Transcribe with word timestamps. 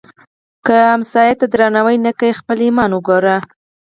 که 0.65 0.79
ګاونډي 0.87 1.29
ته 1.39 1.45
درناوی 1.53 1.97
نه 2.05 2.11
کوې، 2.17 2.31
خپل 2.39 2.57
ایمان 2.65 2.91
وګوره 2.93 3.35